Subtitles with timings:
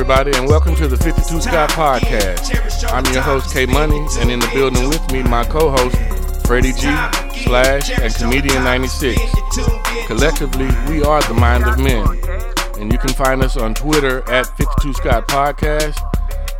[0.00, 2.88] everybody, and welcome to the 52 Scott Podcast.
[2.92, 5.96] I'm your host, K Money, and in the building with me, my co host,
[6.46, 6.82] Freddie G,
[7.42, 9.20] Slash, and Comedian 96.
[10.06, 12.06] Collectively, we are the Mind of Men.
[12.80, 15.96] And you can find us on Twitter at 52 Scott Podcast,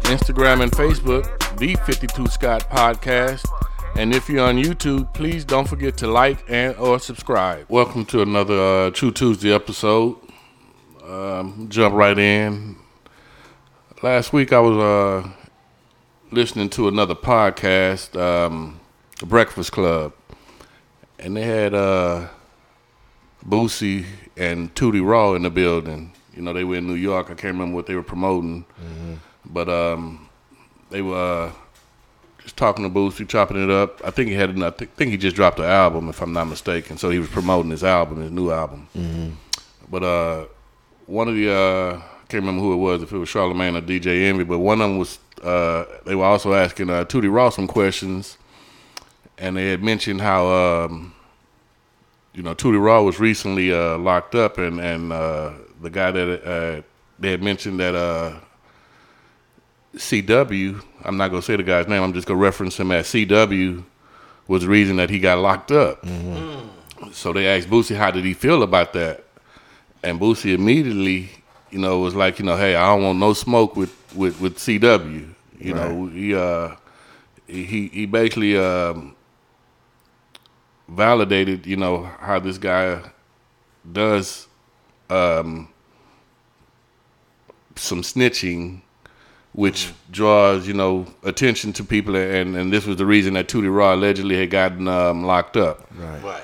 [0.07, 1.25] Instagram and Facebook,
[1.59, 3.49] The 52 Scott Podcast.
[3.95, 7.67] And if you're on YouTube, please don't forget to like and or subscribe.
[7.69, 10.17] Welcome to another uh, True Tuesday episode.
[11.05, 12.75] Um, jump right in.
[14.01, 15.29] Last week I was uh,
[16.31, 18.79] listening to another podcast, um,
[19.19, 20.13] The Breakfast Club,
[21.19, 22.29] and they had uh,
[23.45, 26.13] Boosie and Tootie Raw in the building.
[26.33, 27.27] You know, they were in New York.
[27.27, 28.65] I can't remember what they were promoting,
[29.45, 30.29] but um,
[30.91, 31.53] they were uh,
[32.41, 34.01] just talking to Boosie, chopping it up.
[34.05, 36.99] I think he had, I think he just dropped an album, if I'm not mistaken.
[36.99, 38.87] So he was promoting his album, his new album.
[39.91, 40.45] But uh,
[41.07, 44.29] one of the uh, can't remember who it was, if it was Charlemagne or DJ
[44.29, 47.67] Envy, but one of them was uh, they were also asking uh, Tootie Ross some
[47.67, 48.37] questions,
[49.39, 51.15] and they had mentioned how um,
[52.35, 56.45] you know Tootie Raw was recently uh, locked up, and and uh, the guy that
[56.45, 56.83] uh,
[57.19, 58.35] they had mentioned that uh,
[59.97, 63.85] CW, I'm not gonna say the guy's name, I'm just gonna reference him as CW,
[64.47, 66.05] was the reason that he got locked up.
[67.13, 69.25] So they asked Boosie how did he feel about that,
[70.03, 71.31] and Boosie immediately,
[71.71, 74.41] you know, it was like, you know, hey, I don't want no smoke with with
[74.41, 75.35] with CW.
[75.59, 76.77] You know, he uh
[77.47, 79.17] he he basically um,
[80.89, 83.01] validated, you know, how this guy
[83.91, 84.47] does
[85.11, 85.69] um
[87.77, 88.83] some snitching
[89.53, 93.75] which draws, you know, attention to people and and this was the reason that Tootie
[93.75, 95.89] Raw allegedly had gotten um, locked up.
[95.97, 96.43] Right.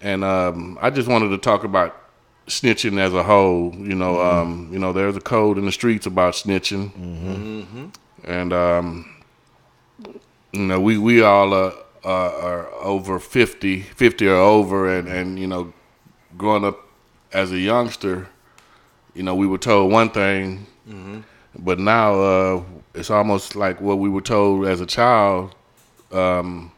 [0.00, 2.03] And um, I just wanted to talk about
[2.46, 3.74] snitching as a whole.
[3.74, 4.38] You know, Mm-hmm.
[4.40, 7.86] um, you know, there's a code in the streets about snitching, Mm-hmm.
[8.24, 9.10] and um,
[10.52, 11.72] you know, we we all are,
[12.04, 15.72] are over 50, 50 or over, and and you know,
[16.38, 16.78] growing up
[17.32, 18.28] as a youngster,
[19.14, 21.20] you know, we were told one thing, Mm-hmm.
[21.58, 22.62] but now uh,
[22.94, 25.54] it's almost like what we were told as a child
[26.12, 26.70] um,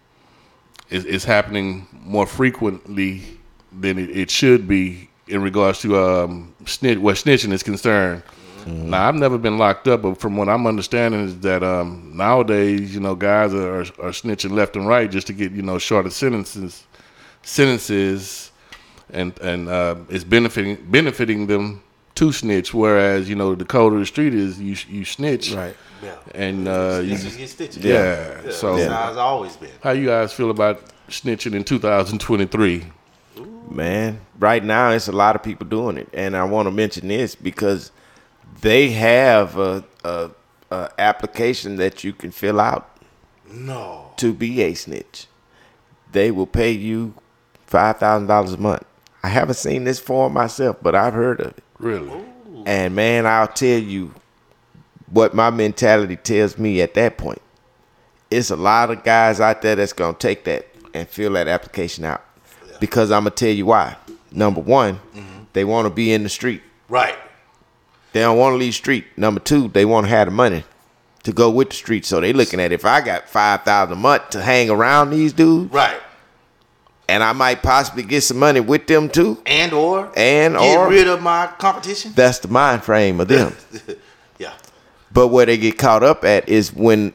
[0.90, 3.22] is, is happening more frequently
[3.80, 8.22] than it, it should be in regards to um, snitch, where snitching is concerned.
[8.68, 12.92] Now, I've never been locked up, but from what I'm understanding is that um, nowadays,
[12.92, 15.78] you know, guys are, are, are snitching left and right just to get, you know,
[15.78, 16.84] shorter sentences,
[17.42, 18.50] sentences,
[19.10, 21.80] and and uh, it's benefiting benefiting them
[22.16, 22.74] to snitch.
[22.74, 25.76] Whereas, you know, the code of the street is you you snitch, Right.
[26.02, 26.16] Yeah.
[26.34, 27.84] And uh, you, just get stitches.
[27.84, 28.42] yeah.
[28.44, 28.50] Yeah.
[28.50, 29.70] So, That's how it's always been.
[29.80, 32.84] how you guys feel about snitching in 2023?
[33.68, 37.08] Man, right now it's a lot of people doing it, and I want to mention
[37.08, 37.90] this because
[38.60, 40.30] they have a, a,
[40.70, 42.88] a application that you can fill out
[43.50, 44.12] No.
[44.18, 45.26] to be a snitch.
[46.12, 47.14] They will pay you
[47.66, 48.84] five thousand dollars a month.
[49.22, 51.64] I haven't seen this form myself, but I've heard of it.
[51.78, 52.24] Really?
[52.64, 54.14] And man, I'll tell you
[55.10, 57.42] what my mentality tells me at that point.
[58.30, 62.04] It's a lot of guys out there that's gonna take that and fill that application
[62.04, 62.22] out.
[62.80, 63.96] Because I'm gonna tell you why.
[64.32, 65.00] Number one,
[65.52, 66.62] they wanna be in the street.
[66.88, 67.16] Right.
[68.12, 69.04] They don't wanna leave street.
[69.16, 70.64] Number two, they wanna have the money
[71.24, 72.04] to go with the street.
[72.06, 75.32] So they looking at if I got five thousand a month to hang around these
[75.32, 75.96] dudes Right.
[77.08, 79.42] and I might possibly get some money with them too.
[79.46, 82.12] And or And get or- rid of my competition.
[82.14, 83.54] That's the mind frame of them.
[84.38, 84.52] yeah.
[85.12, 87.12] But where they get caught up at is when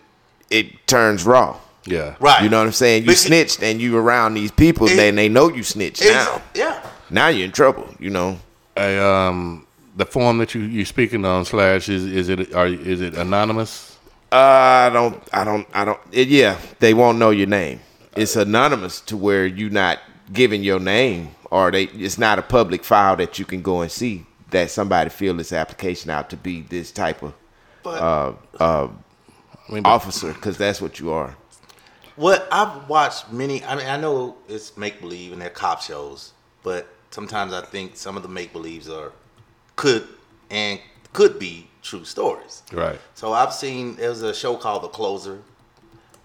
[0.50, 1.58] it turns raw.
[1.86, 2.16] Yeah.
[2.20, 2.44] Right.
[2.44, 3.04] You know what I'm saying?
[3.04, 6.42] You But- snitched and you around these people, It- then they know you snitched now.
[6.54, 6.80] Yeah.
[7.10, 8.40] Now you're in trouble, you know.
[8.78, 9.66] A, um,
[9.98, 13.98] the form that you you're speaking on slash is is it are is it anonymous?
[14.32, 16.00] Uh, I don't, I don't, I don't.
[16.14, 17.82] It, yeah, they won't know your name.
[18.16, 20.00] It's anonymous to where you're not
[20.32, 21.84] giving your name, or they.
[21.84, 25.52] It's not a public file that you can go and see that somebody filled this
[25.52, 27.34] application out to be this type of
[27.84, 28.88] But uh, uh,
[29.68, 31.36] I mean, but- officer, because that's what you are.
[32.16, 33.64] What I've watched many.
[33.64, 37.96] I mean, I know it's make believe and they're cop shows, but sometimes I think
[37.96, 39.12] some of the make believes are
[39.76, 40.08] could
[40.50, 40.80] and
[41.14, 42.64] could be true stories.
[42.72, 43.00] Right.
[43.16, 45.42] So I've seen there was a show called The Closer,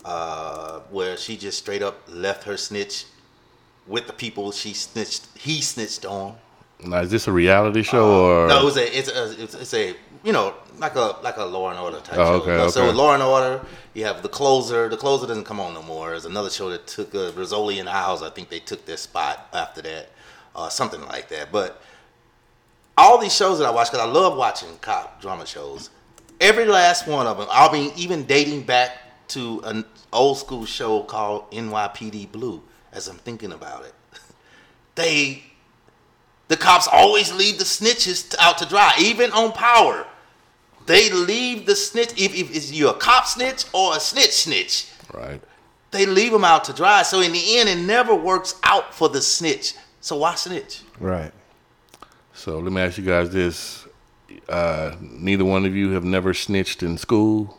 [0.05, 3.07] uh, where she just straight up left her snitch
[3.87, 6.37] with the people she snitched he snitched on.
[6.85, 8.45] Now, is this a reality show or?
[8.45, 9.95] Uh, No, it was a it's a it's, it's a
[10.27, 12.51] you know like a like a Law and Order type Oh, show.
[12.51, 12.93] okay, So okay.
[12.97, 13.65] Law and Order,
[13.95, 14.89] you have the Closer.
[14.89, 16.11] The Closer doesn't come on no more.
[16.11, 18.23] There's another show that took uh, Rizzoli and Isles.
[18.23, 20.11] I think they took their spot after that,
[20.57, 21.53] uh, something like that.
[21.53, 21.81] But
[22.99, 25.91] all these shows that I watch, because I love watching cop drama shows.
[26.41, 27.47] Every last one of them.
[27.51, 28.91] I mean, even dating back
[29.29, 32.63] to an old school show called NYPD Blue.
[32.93, 33.95] As I'm thinking about it,
[34.97, 35.43] they
[36.49, 40.07] the cops always leave the snitches out to dry, even on power.
[40.87, 44.89] They leave the snitch if, if, you're a cop snitch or a snitch snitch.
[45.13, 45.43] right.
[45.93, 47.03] They leave them out to dry.
[47.03, 49.75] So in the end, it never works out for the snitch.
[50.01, 50.83] So why snitch?
[51.01, 51.33] Right.
[52.35, 53.87] So let me ask you guys this:
[54.49, 57.59] uh, Neither one of you have never snitched in school.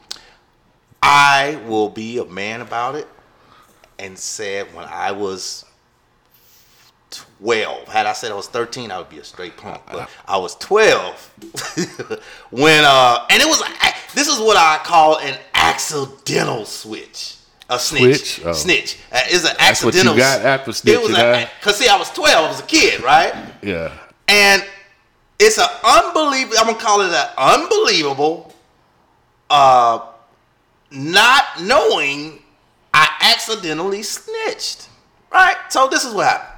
[1.02, 3.08] I will be a man about it
[3.98, 5.66] and said when I was
[7.40, 9.82] 12, had I said I was 13, I would be a straight punk.
[9.92, 11.34] But I was 12
[12.52, 13.62] when, uh, and it was,
[14.14, 17.36] this is what I call an accidental switch.
[17.70, 18.36] A snitch.
[18.36, 18.46] Switch?
[18.46, 18.54] Oh.
[18.54, 18.98] Snitch.
[19.12, 20.16] Uh, It's an That's what you accidental.
[20.18, 23.02] got after It was snitching, a, cause see, I was 12, I was a kid,
[23.02, 23.34] right?
[23.62, 23.92] Yeah.
[24.28, 24.64] And
[25.40, 28.54] it's an unbelievable, I'm gonna call it an unbelievable,
[29.50, 30.00] uh,
[30.92, 32.42] not knowing
[32.94, 34.88] I accidentally snitched.
[35.32, 35.56] Right?
[35.70, 36.57] So this is what happened.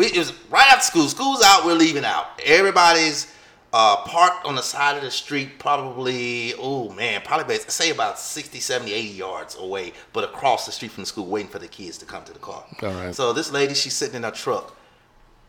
[0.00, 1.08] We, it was right after school.
[1.08, 2.40] School's out, we're leaving out.
[2.42, 3.30] Everybody's
[3.74, 8.18] uh, parked on the side of the street, probably, oh man, probably about- say about
[8.18, 11.68] 60, 70, 80 yards away, but across the street from the school, waiting for the
[11.68, 12.64] kids to come to the car.
[12.82, 13.14] All right.
[13.14, 14.74] So this lady, she's sitting in her truck.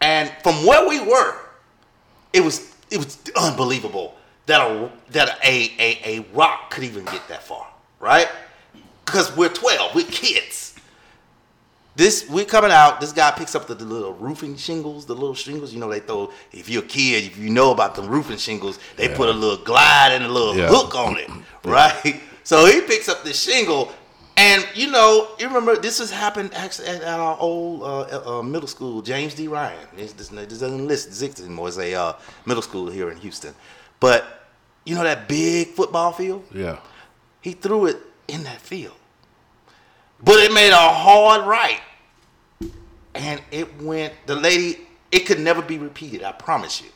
[0.01, 1.37] And from where we were,
[2.33, 4.15] it was it was unbelievable
[4.47, 7.67] that a that a a, a rock could even get that far,
[8.01, 8.27] right?
[9.05, 10.70] Because we're twelve, we're kids.
[12.01, 12.99] This we're coming out.
[12.99, 15.71] This guy picks up the, the little roofing shingles, the little shingles.
[15.71, 16.31] You know they throw.
[16.51, 19.15] If you're a kid, if you know about the roofing shingles, they Yeah.
[19.15, 20.67] put a little glide and a little Yeah.
[20.69, 21.29] hook on it,
[21.63, 22.19] right?
[22.43, 23.91] So he picks up the shingle,
[24.35, 28.41] and you know, you remember this has happened actually at, at our old uh, uh,
[28.41, 29.47] middle school, James D.
[29.47, 29.77] Ryan.
[29.95, 31.67] This, this, this doesn't list exist anymore.
[31.67, 32.13] It's a uh,
[32.47, 33.53] middle school here in Houston,
[33.99, 34.47] but
[34.85, 36.45] you know that big football field.
[36.51, 36.79] Yeah.
[37.41, 38.95] He threw it in that field.
[40.23, 41.79] But it made a hard right.
[43.13, 44.79] And it went, the lady,
[45.11, 46.89] it could never be repeated, I promise you.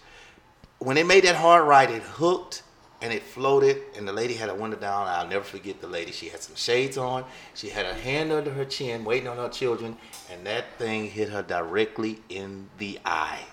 [0.79, 2.63] When it made that hard right, it hooked
[3.01, 5.07] and it floated, and the lady had a window down.
[5.07, 6.11] I'll never forget the lady.
[6.11, 7.25] She had some shades on.
[7.53, 9.97] She had her hand under her chin, waiting on her children,
[10.31, 13.43] and that thing hit her directly in the eye.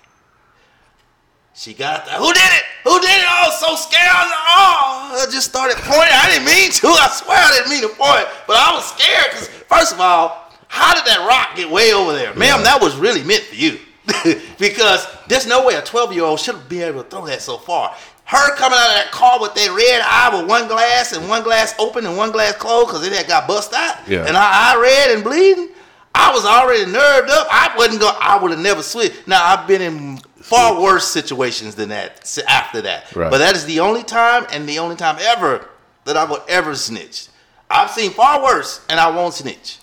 [1.55, 2.09] She got.
[2.09, 2.65] Who did it?
[2.85, 3.27] Who did it?
[3.45, 4.09] Was so scared.
[4.09, 6.15] Oh, I just started pointing.
[6.15, 6.89] I didn't mean to.
[6.89, 8.27] I swear I didn't mean to point.
[8.47, 10.42] But I was scared because, first of all,
[10.73, 12.35] how did that rock get way over there?
[12.35, 13.79] Ma'am, that was really meant for you.
[14.59, 17.59] because there's no way a 12 year old should be able to throw that so
[17.59, 17.95] far.
[18.25, 21.43] Her coming out of that car with that red eye with one glass and one
[21.43, 24.09] glass open and one glass closed because it had got bust out.
[24.09, 24.21] Yeah.
[24.21, 25.69] And her eye red and bleeding.
[26.15, 27.49] I was already nerved up.
[27.51, 28.15] I wasn't going.
[28.19, 29.29] I would have never switched.
[29.29, 33.15] Now I've been in far worse situations than that after that.
[33.15, 33.31] Right.
[33.31, 35.69] But that is the only time and the only time ever
[36.07, 37.29] that I would ever snitch.
[37.69, 39.79] I've seen far worse, and I won't snitch.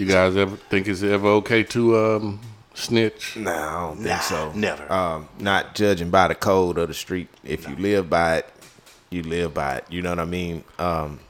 [0.00, 2.40] You guys ever think it's ever okay to um,
[2.72, 3.36] snitch?
[3.36, 4.52] No, I don't Nah, think so.
[4.54, 4.90] never.
[4.90, 7.28] Um, not judging by the code of the street.
[7.44, 8.48] If you live by it,
[9.10, 9.84] you live by it.
[9.90, 10.64] You know what I mean?
[10.78, 11.20] Um,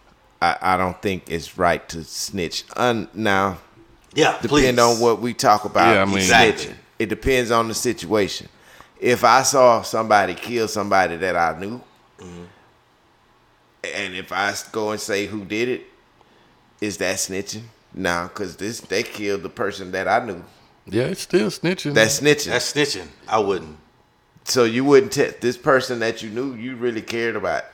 [0.41, 2.62] I, I don't think it's right to snitch.
[2.77, 3.59] Un, now,
[4.15, 4.79] Yeah, depend please.
[4.79, 5.93] on what we talk about.
[5.97, 6.67] Yeah, I mean- Exactly.
[6.67, 6.75] snitching.
[7.00, 8.49] It depends on the situation.
[9.00, 11.81] If I saw somebody kill somebody that I knew,
[12.21, 12.45] Mm-hmm.
[13.97, 15.87] and if I go and say who did it,
[16.81, 17.62] is that snitching?
[17.94, 20.44] No, because this they killed the person that I knew.
[20.87, 21.94] Yeah, it's still snitching.
[21.94, 22.47] That's snitching.
[22.47, 23.06] That's snitching.
[23.28, 23.76] I wouldn't.
[24.44, 27.64] so you wouldn't tell this person that you knew you really cared about.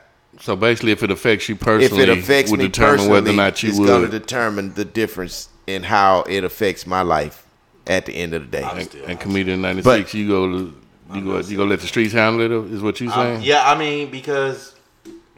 [0.40, 3.12] so basically, if it affects you personally, If personally, it affects would me determine personally,
[3.12, 3.86] whether or not you it's would.
[3.86, 7.46] going to determine the difference in how it affects my life
[7.86, 8.64] at the end of the day.
[8.64, 10.74] I'm and, still- and comedian ninety six, you go to
[11.14, 12.72] you go you go let the streets handle it.
[12.72, 13.36] Is what you saying?
[13.36, 14.74] Um, yeah, I mean, because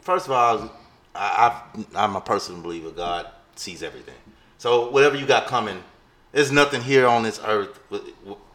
[0.01, 0.71] first of all,
[1.13, 2.89] I, I've, I'm a personal believer.
[2.91, 4.15] God sees everything.
[4.59, 5.81] So whatever you got coming,
[6.33, 7.79] there's nothing here on this earth.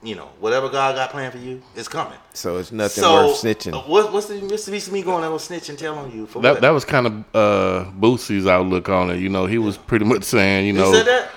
[0.03, 2.19] You know, whatever God got planned for you, is coming.
[2.35, 3.73] So it's nothing so worth snitching.
[3.75, 6.53] uh, What, what's the what's the reason me going and snitching telling you for That
[6.53, 6.61] what?
[6.61, 9.19] that was kind of uh, Boosie's outlook on it.
[9.19, 11.31] You know, he was pretty much saying, you you know, said that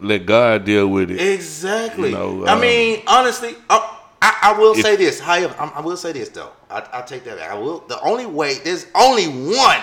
[0.00, 1.18] let God deal with it.
[1.18, 2.10] exactly.
[2.10, 5.18] You know, I um, mean, honestly, I, I I, I will If- say this.
[5.18, 6.50] However, I, I will say this though.
[6.70, 7.50] I, I'll take that back.
[7.50, 7.78] I will.
[7.88, 9.80] The only way there's only one.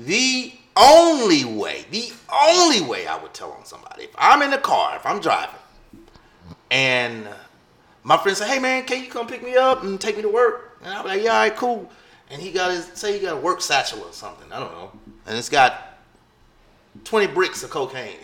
[0.00, 1.84] The only way.
[1.90, 5.20] The only way I would tell on somebody if I'm in the car, if I'm
[5.20, 5.54] driving,
[6.70, 7.26] and
[8.02, 10.28] my friend say, "Hey man, can you come pick me up and take me to
[10.28, 11.90] work?" And I'm like, "Yeah, all right, cool."
[12.30, 14.52] And he got his say he got a work satchel or something.
[14.52, 14.92] I don't know.
[15.26, 15.98] And it's got
[17.04, 18.18] twenty bricks of cocaine.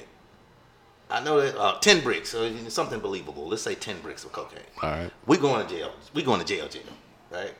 [1.10, 3.46] I know that uh, ten bricks, so something believable.
[3.46, 4.60] Let's say ten bricks of cocaine.
[4.82, 5.10] All right.
[5.26, 5.92] We going to jail.
[6.14, 6.82] We going to jail, jail,
[7.30, 7.52] right?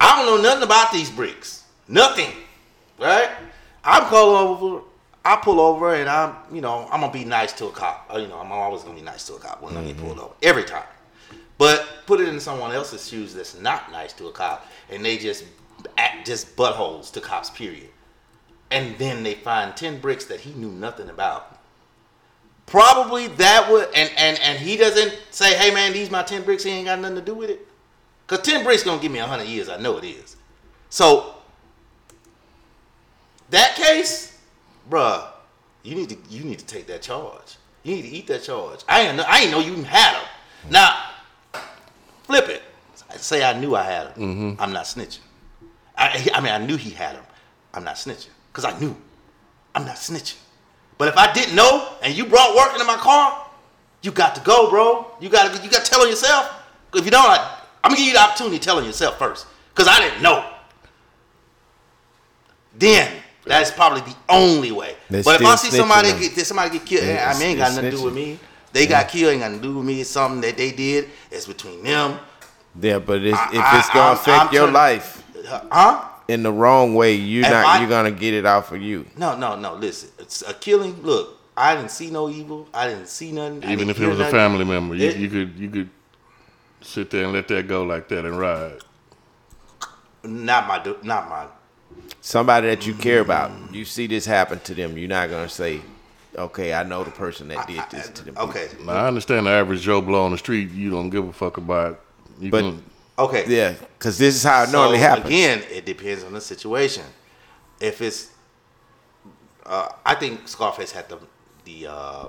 [0.00, 1.64] I don't know nothing about these bricks.
[1.86, 2.30] Nothing,
[2.98, 3.30] right?
[3.84, 4.84] I'm calling over.
[5.24, 8.10] I pull over and I'm, you know, I'm gonna be nice to a cop.
[8.12, 10.18] Uh, You know, I'm always gonna be nice to a cop when I get pulled
[10.18, 10.84] over every time.
[11.58, 15.18] But put it in someone else's shoes that's not nice to a cop, and they
[15.18, 15.44] just
[15.98, 17.50] act just buttholes to cops.
[17.50, 17.90] Period.
[18.70, 21.58] And then they find ten bricks that he knew nothing about.
[22.64, 26.62] Probably that would, and and and he doesn't say, "Hey man, these my ten bricks.
[26.64, 27.66] He ain't got nothing to do with it."
[28.26, 29.68] Cause ten bricks gonna give me a hundred years.
[29.68, 30.36] I know it is.
[30.88, 31.34] So
[33.50, 34.38] that case,
[34.88, 35.26] bruh,
[35.82, 37.56] you need to you need to take that charge.
[37.82, 38.80] You need to eat that charge.
[38.88, 40.28] I ain't know, I ain't know you even had them.
[40.70, 41.10] Now,
[42.24, 42.62] flip it.
[43.16, 44.22] Say I knew I had them.
[44.22, 44.62] Mm-hmm.
[44.62, 45.20] I'm not snitching.
[45.96, 47.24] I, I mean, I knew he had them.
[47.74, 48.96] I'm not snitching because I knew.
[49.74, 50.38] I'm not snitching.
[50.98, 53.46] But if I didn't know and you brought work into my car,
[54.02, 55.06] you got to go, bro.
[55.20, 56.62] You got to you got to tell on yourself.
[56.94, 59.46] If you don't, I, I'm gonna give you the opportunity to tell on yourself first
[59.74, 60.48] because I didn't know.
[62.76, 63.19] Then
[63.50, 64.94] that's probably the only way.
[65.10, 67.58] They but if I see somebody snitching get somebody get killed, Yeah, I mean, ain't
[67.58, 68.38] got still nothing to do with me.
[68.72, 70.00] They got killed, ain't got nothing to do with me.
[70.00, 71.08] It's something that they did.
[71.30, 72.18] It's between them.
[72.80, 75.22] Yeah, but it's, if I- it's gonna I'm- affect I'm your trying- life
[75.72, 76.04] Huh?
[76.28, 79.06] in the wrong way, you're If not I- you're gonna get it out of you.
[79.16, 79.74] No, no, no.
[79.74, 81.02] Listen, it's a killing.
[81.02, 82.68] Look, I didn't see no evil.
[82.72, 83.64] I didn't see nothing.
[83.64, 85.90] Even if it hear was a family member, you, It- you could you could
[86.82, 88.78] sit there and let that go like that and ride.
[90.22, 91.46] Not my, du- not my.
[92.20, 95.80] Somebody that you care about, you see this happen to them, you're not gonna say,
[96.36, 99.50] "Okay, I know the person that did this to them." Okay, Now I understand the
[99.50, 102.00] average Joe Blow on the street, you don't give a fuck about.
[102.38, 102.84] You But- can,
[103.18, 103.44] okay.
[103.48, 105.26] Yeah, because this is how it So, normally happens.
[105.26, 107.04] Again, it depends on the situation.
[107.80, 108.28] If it's,
[109.64, 111.18] uh, I think Scarface had the
[111.64, 112.28] the uh,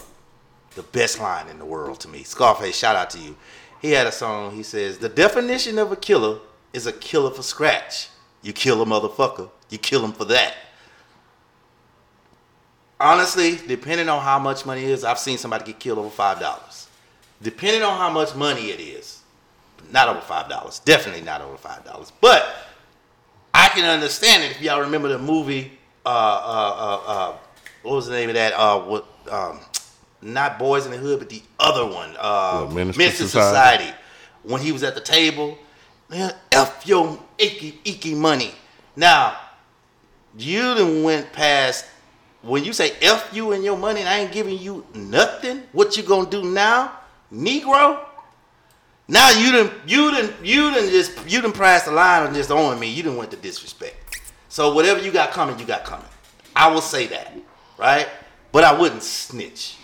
[0.75, 2.23] the best line in the world to me.
[2.23, 3.35] Scarface, shout out to you.
[3.81, 4.51] He had a song.
[4.55, 6.39] He says, "The definition of a killer
[6.71, 8.07] is a killer for scratch.
[8.41, 10.53] You kill a motherfucker, you kill him for that."
[12.99, 16.39] Honestly, depending on how much money it is, I've seen somebody get killed over five
[16.39, 16.87] dollars.
[17.41, 19.21] Depending on how much money it is,
[19.91, 20.79] not over five dollars.
[20.79, 22.11] Definitely not over five dollars.
[22.21, 22.47] But
[23.53, 25.71] I can understand it if y'all remember the movie.
[26.05, 26.11] Uh, uh,
[26.77, 27.37] uh, uh,
[27.81, 28.53] what was the name of that?
[28.53, 29.05] Uh, what?
[29.29, 29.59] Um,
[30.21, 32.15] not Boys in the Hood, but the other one.
[32.19, 33.85] Uh, What, Menace to Menace to Society?
[33.85, 33.97] Society.
[34.43, 35.57] When he was at the table,
[36.09, 38.53] man, f your icky icky money.
[38.95, 39.37] Now,
[40.37, 41.85] you done went past.
[42.41, 45.63] When you say f you and your money, and I ain't giving you nothing.
[45.73, 46.93] What you gonna do now,
[47.31, 48.03] Negro?
[49.07, 52.49] Now you done you done you done just you done pressed the line on just
[52.49, 52.87] owning me.
[52.89, 54.21] You done went to disrespect.
[54.49, 56.05] So whatever you got coming, you got coming.
[56.55, 57.33] I will say that,
[57.77, 58.07] right?
[58.51, 59.77] But I wouldn't snitch.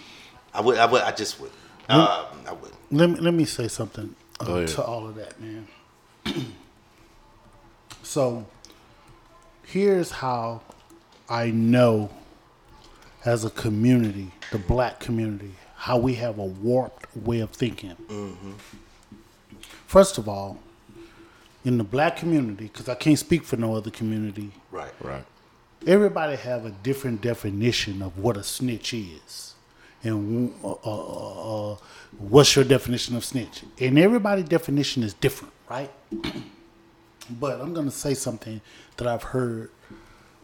[0.54, 0.78] I would.
[0.78, 1.02] I would.
[1.04, 1.58] I just wouldn't.
[1.90, 2.78] Um, I wouldn't.
[2.92, 4.68] Let me let me say something uh, Go ahead.
[4.70, 5.68] to all of that, man.
[8.04, 8.46] so
[9.68, 10.62] here's how
[11.30, 12.10] I know
[13.26, 17.96] as a community, the black community, how we have a warped way of thinking.
[19.86, 20.58] First of all,
[21.66, 24.94] in the black community, because I can't speak for no other community, Right.
[25.02, 25.26] right.
[25.86, 29.54] everybody have a different definition of what a snitch is
[30.04, 31.78] and uh, uh, uh,
[32.18, 35.92] what's your definition of snitch and everybody's definition is different right
[37.30, 38.62] but i'm going to say something
[38.98, 39.70] that i've heard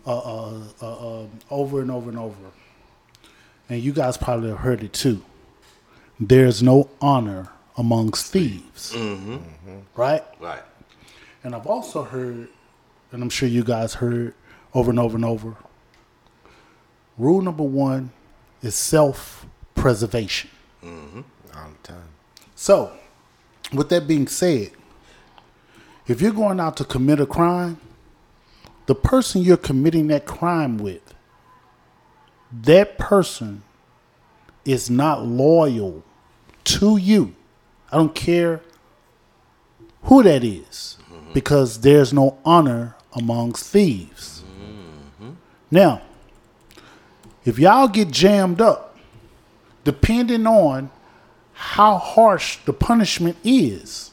[0.05, 2.35] uh, uh, uh, um, over and over and over
[3.69, 5.21] and you guys probably have heard it too
[6.19, 7.47] there's no honor
[7.77, 8.93] amongst thieves
[9.95, 10.61] right Right.
[11.43, 12.47] and I've also heard,
[13.11, 14.33] and I'm sure you guys heard
[14.73, 15.55] over and over and over.
[17.17, 18.11] Rule number one
[18.61, 20.49] is self preservation.
[20.83, 22.09] all the time.
[22.55, 22.91] So,
[23.73, 24.71] with that being said,
[26.07, 27.79] if you're going out to commit a crime,
[28.85, 31.13] the person you're committing that crime with,
[32.51, 33.63] that person
[34.65, 36.03] is not loyal
[36.65, 37.35] to you.
[37.91, 38.61] I don't care
[40.03, 41.33] who that is, mm-hmm.
[41.33, 44.43] because there's no honor amongst thieves.
[44.59, 45.31] Mm-hmm.
[45.71, 46.01] Now,
[47.45, 48.97] if y'all get jammed up,
[49.83, 50.91] depending on
[51.53, 54.11] how harsh the punishment is,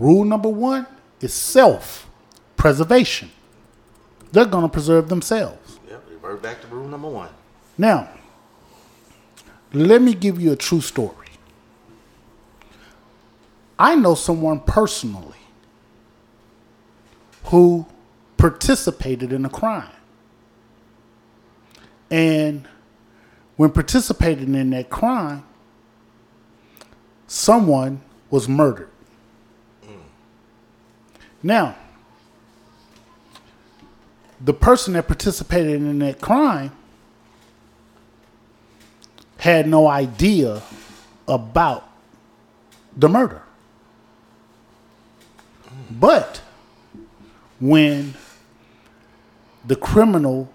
[0.00, 0.86] Rule number one
[1.20, 2.08] is self
[2.56, 3.30] preservation.
[4.32, 5.78] They're going to preserve themselves.
[5.88, 7.28] Yep, revert back to rule number one.
[7.76, 8.08] Now,
[9.74, 11.28] let me give you a true story.
[13.78, 15.36] I know someone personally
[17.44, 17.86] who
[18.38, 19.90] participated in a crime.
[22.10, 22.66] And
[23.56, 25.44] when participating in that crime,
[27.26, 28.88] someone was murdered.
[31.42, 31.76] Now,
[34.40, 36.72] the person that participated in that crime
[39.38, 40.62] had no idea
[41.26, 41.88] about
[42.96, 43.42] the murder.
[45.90, 46.42] But
[47.58, 48.14] when
[49.66, 50.50] the criminal,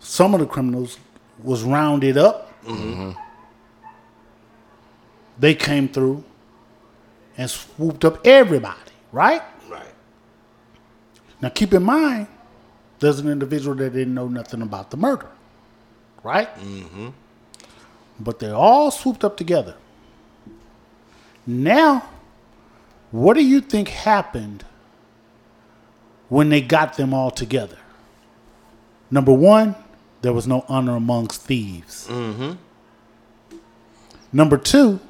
[0.00, 0.98] some of the criminals,
[1.42, 2.52] was rounded up,
[5.38, 6.22] they came through
[7.36, 8.78] and swooped up everybody,
[9.12, 9.42] right?
[11.42, 12.26] Now keep in mind,
[12.98, 15.28] there's an individual that didn't know nothing about the murder,
[16.22, 16.54] right?
[16.56, 17.08] Mm-hmm.
[18.18, 19.74] But they all swooped up together.
[21.46, 22.08] Now,
[23.10, 24.64] what do you think happened
[26.28, 27.78] when they got them all together?
[29.10, 29.74] Number one,
[30.22, 32.06] there was no honor amongst thieves.
[32.08, 32.52] Mm-hmm.
[34.32, 35.00] Number two,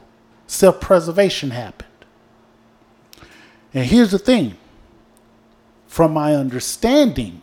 [0.47, 1.89] self preservation happened.
[3.75, 4.57] And here's the thing
[5.91, 7.43] from my understanding,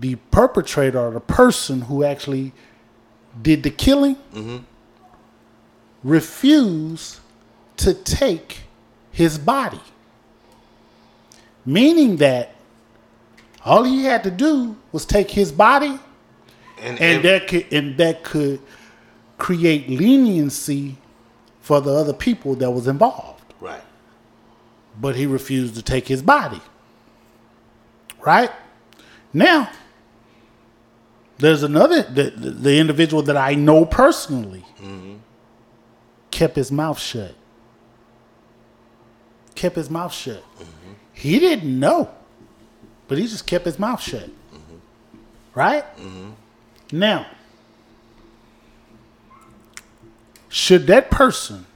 [0.00, 2.52] the perpetrator or the person who actually
[3.40, 4.16] did the killing
[6.04, 7.20] refused
[7.78, 8.62] to take
[9.12, 9.80] his body.
[11.64, 12.54] Meaning that
[13.64, 15.98] all he had to do was take his body
[16.80, 18.60] And, and and that could and that could
[19.38, 20.96] create leniency
[21.60, 23.35] for the other people that was involved.
[25.00, 26.60] But he refused to take his body.
[28.24, 28.50] Right?
[29.32, 29.70] Now,
[31.38, 34.64] there's another, the, the, individual that I know personally
[36.30, 37.34] kept his mouth shut.
[39.54, 40.42] Kept his mouth shut.
[41.12, 42.10] He didn't know,
[43.08, 44.30] but he just kept his mouth shut.
[45.54, 45.84] Right?
[46.90, 47.26] Now,
[50.48, 51.66] should that person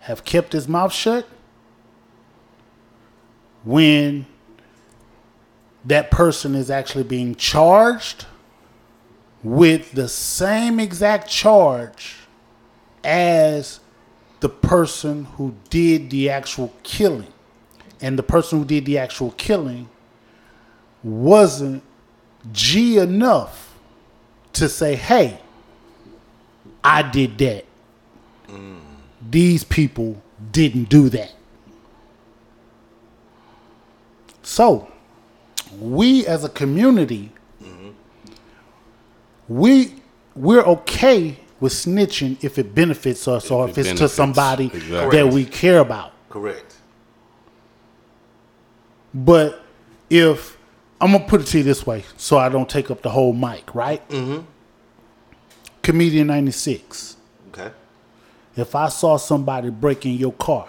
[0.00, 1.26] have kept his mouth shut
[3.66, 4.24] when
[5.84, 8.24] that person is actually being charged
[9.42, 12.16] with the same exact charge
[13.04, 13.80] as
[14.40, 17.32] the person who did the actual killing.
[18.00, 19.90] And the person who did the actual killing
[21.02, 21.82] wasn't
[22.52, 23.74] G enough
[24.54, 25.40] to say, hey,
[26.82, 27.66] I did that
[28.48, 28.80] mm.
[29.30, 31.32] these people didn't do that.
[34.46, 34.86] So,
[35.80, 37.32] we as a community,
[39.48, 39.92] we
[40.36, 45.18] we're okay with snitching if it benefits us or it if it's to somebody exactly.
[45.18, 46.12] that we care about.
[46.30, 46.76] Correct.
[49.12, 49.60] But
[50.10, 50.56] if
[51.00, 53.32] I'm gonna put it to you this way, so I don't take up the whole
[53.32, 54.08] mic, right?
[54.08, 54.44] Mm-hmm.
[55.82, 57.16] Comedian '96.
[57.48, 57.72] Okay.
[58.54, 60.68] If I saw somebody breaking your car,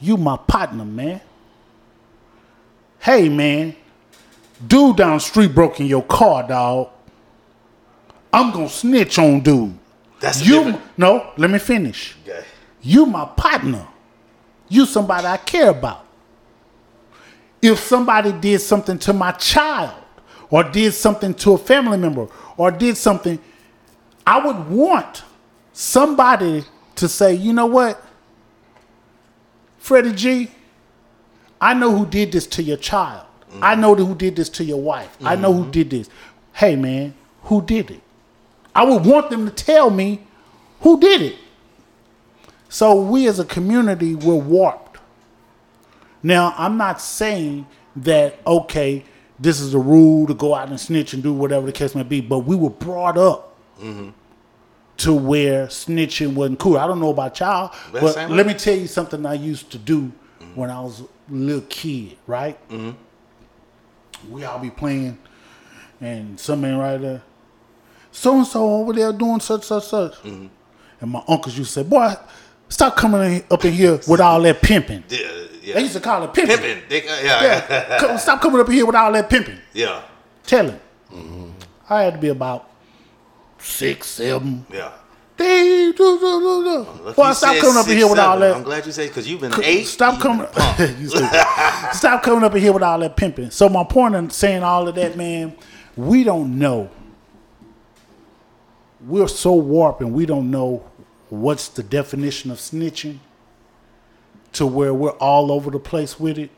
[0.00, 1.20] you my partner, man.
[3.04, 3.76] Hey, man,
[4.66, 6.88] dude down the street broke in your car, dog.
[8.32, 9.78] I'm gonna snitch on dude.
[10.20, 10.80] That's you.
[10.96, 12.16] No, let me finish.
[12.26, 12.42] Okay.
[12.80, 13.86] You my partner.
[14.70, 16.06] You somebody I care about.
[17.60, 20.02] If somebody did something to my child,
[20.48, 23.38] or did something to a family member, or did something,
[24.26, 25.24] I would want
[25.74, 26.64] somebody
[26.94, 28.02] to say, you know what,
[29.76, 30.50] Freddie G,
[31.60, 33.26] I know who did this to your child.
[33.62, 35.16] I know who did this to your wife.
[35.22, 36.10] I know who did this.
[36.54, 38.00] Hey man, who did it?
[38.74, 40.26] I would want them to tell me
[40.80, 41.36] who did it.
[42.68, 44.98] So we as a community, we're warped.
[46.24, 49.04] Now, I'm not saying that, okay,
[49.38, 52.02] this is a rule to go out and snitch and do whatever the case may
[52.02, 53.56] be, but we were brought up
[54.96, 56.78] to where snitching wasn't cool.
[56.78, 60.10] I don't know about y'all, but let me tell you something I used to do
[60.54, 62.58] when I was a little kid, right?
[64.30, 65.18] We all be playing,
[66.00, 67.22] and some man right there,
[68.10, 70.14] so and so over there doing such, such, such.
[70.24, 70.50] And
[71.10, 72.14] my uncles used to say, Boy,
[72.68, 75.04] stop coming in, up in here with all that pimping.
[75.08, 75.18] Yeah.
[75.62, 75.74] Yeah.
[75.74, 76.56] They used to call it pimping.
[76.58, 76.82] Pimping.
[76.88, 77.42] They- uh, yeah.
[77.68, 77.98] Yeah.
[77.98, 79.58] Come- Stop coming up here with all that pimping.
[79.72, 80.02] Yeah.
[80.46, 81.54] Tell him.
[81.90, 82.70] I had to be about
[83.58, 84.64] six, seven.
[84.72, 84.92] Yeah.
[85.36, 87.12] They do do do do.
[87.12, 89.08] Boy, you stop coming up in six, here with all seven, I'm glad you said
[89.08, 89.84] because you've been eight.
[89.84, 90.46] Stop coming.
[91.92, 93.50] Stop coming up in here with all that pimping.
[93.50, 95.56] So my point in saying all of that, man,
[95.96, 96.90] we don't know.
[99.00, 100.84] We're so warped and we don't know
[101.30, 103.18] what's the definition of snitching
[104.52, 106.50] to where we're all over the place with it.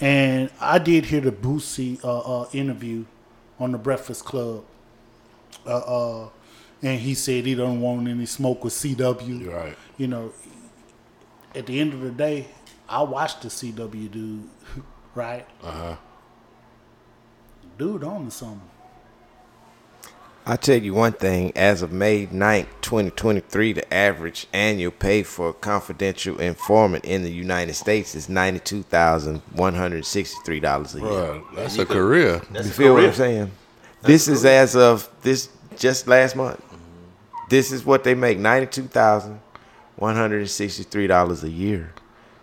[0.00, 3.04] And I did hear the Boosie uh, uh, interview
[3.58, 4.64] on the Breakfast Club.
[5.66, 6.28] Uh, uh,
[6.82, 9.52] and he said he don't want any smoke with CW.
[9.52, 9.76] Right.
[9.98, 10.32] You know,
[11.54, 12.46] at the end of the day,
[12.88, 14.48] I watched the CW dude,
[15.14, 15.46] right?
[15.62, 15.96] Uh huh.
[17.78, 18.62] Dude on to something.
[20.46, 25.50] I tell you one thing, as of May 9th, 2023, the average annual pay for
[25.50, 31.08] a confidential informant in the United States is $92,163 a year.
[31.08, 32.40] Bro, that's a could- career.
[32.50, 33.04] That's You a feel what.
[33.04, 33.50] I'm saying?
[34.02, 36.58] This is as of this just last month.
[37.50, 39.40] This is what they make ninety-two thousand
[39.96, 41.92] one hundred and sixty-three dollars a year.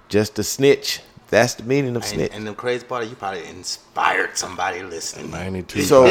[0.10, 1.00] Just a snitch.
[1.30, 2.32] That's the meaning of snitch.
[2.34, 5.32] and the crazy part, is you probably inspired somebody listening.
[5.32, 6.06] Ninety-two So-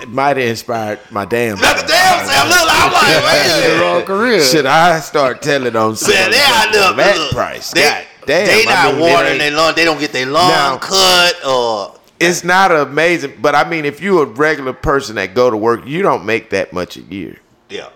[0.00, 1.58] It might have inspired my damn.
[1.58, 2.48] That's the damn Sam.
[2.48, 3.80] Look, I'm like, wait.
[3.82, 4.40] Wrong career.
[4.42, 7.72] Should I start telling on Man, they out there, that look, price?
[7.72, 9.74] They, God damn, they I not mean, watering their lawn.
[9.74, 14.00] They don't get their lawn Now- cut or It's not amazing, but I mean, if
[14.00, 17.36] you're a regular person that go to work, you don't make that much a year.
[17.68, 17.88] yeah.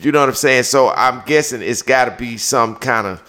[0.00, 0.64] You know what I'm saying?
[0.64, 3.22] So I'm guessing it's got to be some kind of.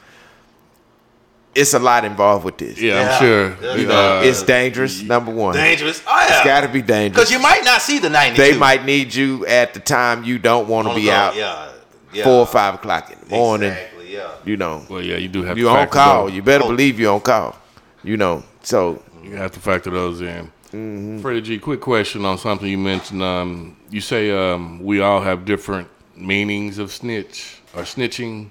[1.54, 2.82] It's a lot involved with this.
[2.82, 3.12] Yeah, Yeah.
[3.12, 3.58] I'm sure.
[3.62, 3.76] Yeah.
[3.76, 5.02] You know, it's dangerous.
[5.04, 6.04] Number one, Dangerous.
[6.08, 6.36] Oh yeah.
[6.38, 7.12] it's got to be dangerous.
[7.30, 8.42] Because you might not see the 92.
[8.42, 11.36] They might need you at the time you don't want to be go, out.
[11.36, 11.70] Yeah.
[12.12, 12.24] yeah.
[12.24, 13.70] Four or five o'clock in the morning.
[13.72, 14.14] Exactly.
[14.16, 14.32] Yeah.
[14.44, 16.26] You know, well, yeah, you do have you to on call.
[16.26, 16.70] those- You better Oh.
[16.70, 17.56] believe you on call.
[18.04, 20.52] You know, so You have to factor those in.
[20.72, 21.20] Mm-hmm.
[21.20, 23.22] Freddie G, quick question on something you mentioned.
[23.24, 28.50] Um, you say um, we all have different meanings of snitch or snitching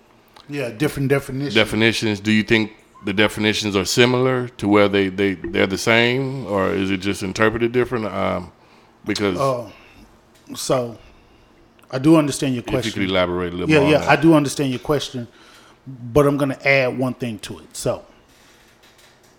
[0.48, 1.54] Yeah, different definitions.
[1.54, 2.20] definitions.
[2.20, 2.72] Do you think
[3.04, 7.22] the definitions are similar to where they, they, they're the same, or is it just
[7.22, 8.06] interpreted different?
[8.06, 8.52] Um,
[9.04, 9.70] because Oh,
[10.54, 10.98] so,
[11.90, 13.02] I do understand your if you could question.
[13.02, 13.90] elaborate a little Yeah, more.
[13.90, 15.28] yeah, on I do understand your question,
[15.86, 17.76] but I'm going to add one thing to it.
[17.76, 18.04] So,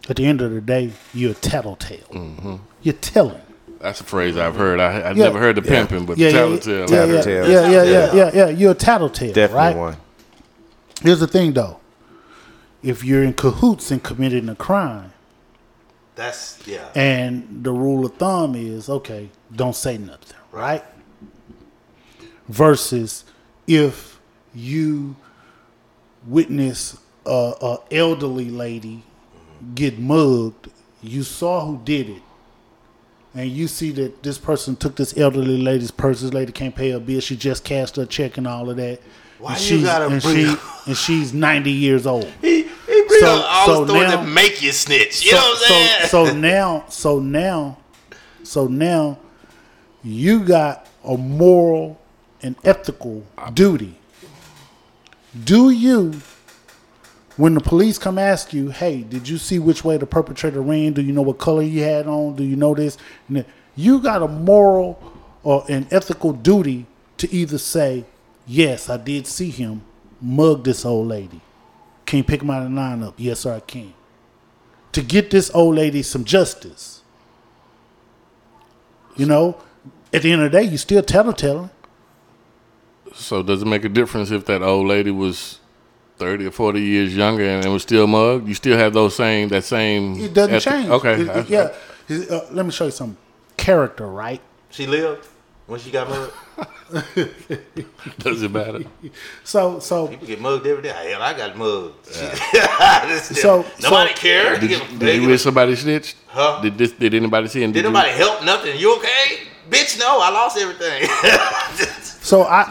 [0.09, 2.07] at the end of the day, you're a tattletale.
[2.11, 2.55] Mm-hmm.
[2.81, 3.41] You're telling.
[3.79, 4.79] That's a phrase I've heard.
[4.79, 5.25] I, I've Yeah.
[5.25, 6.77] never heard the pimping, but Yeah, the yeah, tattletale.
[6.77, 7.49] yeah, yeah, Tattletale.
[7.51, 8.13] yeah, yeah, yeah, Yeah.
[8.13, 8.49] yeah, yeah.
[8.49, 9.75] You're a tattletale, definitely right?
[9.77, 9.97] one.
[11.01, 11.79] Here's the thing, though.
[12.81, 15.11] If you're in cahoots and committing a crime,
[16.15, 16.87] That's yeah.
[16.95, 20.83] and the rule of thumb is okay, don't say nothing, right?
[22.47, 23.25] Versus
[23.67, 24.19] if
[24.53, 25.15] you
[26.27, 29.03] witness a, a elderly lady
[29.73, 30.69] get mugged,
[31.01, 32.21] you saw who did it,
[33.34, 36.21] and you see that this person took this elderly lady's purse.
[36.21, 37.19] This lady can't pay her bill.
[37.19, 39.01] She just cashed her check and all of that.
[39.39, 40.56] Why and you she's, gotta and bring she
[40.88, 42.32] and she's ninety years old.
[42.41, 42.67] He, he
[43.08, 45.25] bring So- all so the now- that make you snitch.
[45.25, 46.08] You know what I'm saying?
[46.10, 47.78] so, so now, so now,
[48.43, 49.17] so now,
[50.04, 51.99] you got a moral
[52.41, 53.97] and ethical duty.
[55.43, 56.13] Do you,
[57.37, 60.93] when the police come ask you, hey, did you see which way the perpetrator ran?
[60.93, 62.35] Do you know what color he had on?
[62.35, 62.97] Do you know this?
[63.75, 65.01] You got a moral
[65.43, 66.85] or an ethical duty
[67.17, 68.05] to either say,
[68.47, 69.83] yes, I did see him
[70.21, 71.41] mug this old lady.
[72.05, 73.13] Can you pick him out of the lineup?
[73.17, 73.93] Yes, sir, I can.
[74.93, 77.01] To get this old lady some justice.
[79.17, 79.57] You know,
[80.13, 81.69] at the end of the day, you still tattletelling.
[83.13, 85.59] So does it make a difference if that old lady was
[86.17, 88.47] thirty or forty years younger and was still mugged?
[88.47, 90.15] You still have those same that same.
[90.19, 90.89] It doesn't ethic- change.
[90.89, 91.21] Okay.
[91.21, 91.71] It- it- yeah.
[92.30, 93.17] Uh, let me show you some
[93.58, 94.41] character, right?
[94.69, 95.28] She lived
[95.67, 96.34] when she got mugged.
[98.19, 98.84] Does it matter?
[99.43, 100.89] So, so People get mugged every day.
[101.12, 102.06] Hell, I got mugged.
[103.21, 104.60] So- nobody so- cared.
[104.62, 106.15] Did, Give you- did you give wish somebody snitched?
[106.28, 106.62] Huh?
[106.62, 106.91] Did this?
[106.91, 107.63] Did anybody see?
[107.63, 108.78] And Did you- help nothing?
[108.80, 109.39] You okay?
[109.69, 111.10] Bitch, no, I lost everything.
[112.25, 112.62] So I,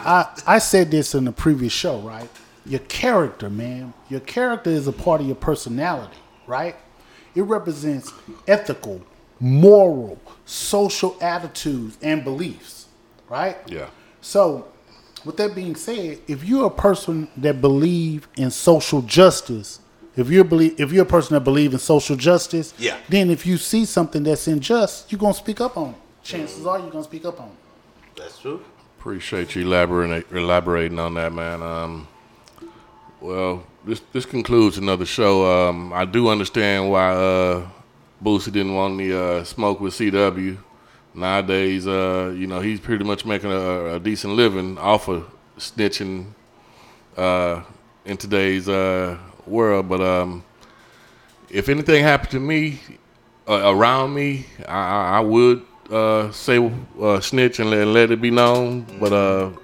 [0.47, 2.29] I I said this in the previous show, right?
[2.67, 3.93] Your character, man.
[4.09, 6.77] Your character is a part of your personality, right?
[7.35, 8.13] It represents
[8.49, 9.03] ethical,
[9.41, 12.87] moral, social attitudes and beliefs,
[13.29, 13.57] right?
[13.67, 13.89] Yeah.
[14.21, 14.69] So,
[15.25, 19.81] with that being said, if you're a person that believe in social justice,
[20.17, 22.97] if you're believe if you're a person that believe in social justice, Yeah.
[23.09, 25.97] then if you see something that's unjust, you're gonna speak up on it.
[26.23, 28.17] Chances are you're gonna speak up on it.
[28.21, 28.63] That's true.
[28.99, 31.63] Appreciate you elaborating elaborating on that, man.
[31.63, 32.09] Um,
[33.25, 35.47] well, this this concludes another show.
[35.51, 37.67] Um, I do understand why uh,
[38.23, 40.59] Boosie didn't want the uh, smoke with CW.
[41.15, 46.27] nowadays, uh, you know, he's pretty much making a, a decent living off of snitching
[47.17, 47.63] uh,
[48.05, 49.89] in today's uh, world.
[49.89, 50.45] But um,
[51.49, 52.79] if anything happened to me
[53.49, 56.59] uh, around me, I, I, would uh, say
[57.23, 58.83] snitch and let, let it be known.
[59.01, 59.55] But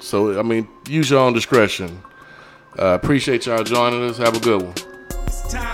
[0.00, 2.02] so I mean, use your own discretion.
[2.78, 4.18] Uh, appreciate y'all joining us.
[4.18, 4.74] Have a good one.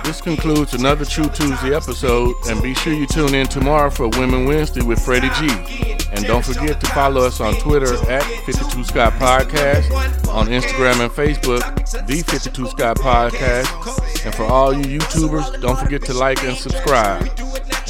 [0.05, 4.47] This concludes another True Tuesday episode, and be sure you tune in tomorrow for Women
[4.47, 5.97] Wednesday with Freddie G.
[6.13, 11.11] And don't forget to follow us on Twitter at 52 Scott Podcast, on Instagram and
[11.13, 11.61] Facebook,
[12.07, 14.25] The 52 Scott Podcast.
[14.25, 17.29] And for all you YouTubers, don't forget to like and subscribe.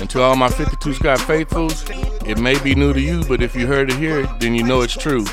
[0.00, 1.84] And to all my 52 Scott faithfuls,
[2.26, 4.80] it may be new to you, but if you heard it here, then you know
[4.80, 5.24] it's true.